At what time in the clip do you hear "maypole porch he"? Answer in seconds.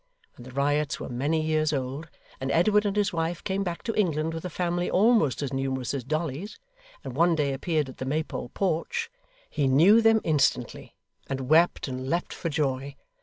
8.05-9.67